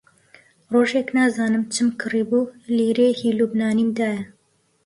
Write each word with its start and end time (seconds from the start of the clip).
ڕۆژێک 0.73 1.07
نازانم 1.17 1.63
چم 1.73 1.87
کڕیبوو، 2.01 2.53
لیرەیەکی 2.77 3.35
لوبنانیم 3.39 3.89
دایە 3.97 4.23